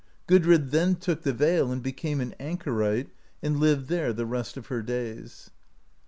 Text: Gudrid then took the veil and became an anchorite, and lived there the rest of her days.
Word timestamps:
Gudrid 0.25 0.71
then 0.71 0.95
took 0.95 1.21
the 1.21 1.31
veil 1.31 1.71
and 1.71 1.83
became 1.83 2.21
an 2.21 2.33
anchorite, 2.39 3.11
and 3.43 3.59
lived 3.59 3.87
there 3.87 4.11
the 4.13 4.25
rest 4.25 4.57
of 4.57 4.65
her 4.65 4.81
days. 4.81 5.51